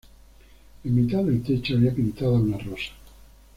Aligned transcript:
En 0.83 0.95
mitad 0.95 1.19
del 1.19 1.43
techo 1.43 1.75
había 1.75 1.93
pintada 1.93 2.31
una 2.31 2.57
rosa. 2.57 2.91